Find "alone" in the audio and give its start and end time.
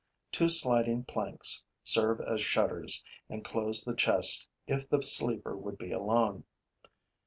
5.91-6.43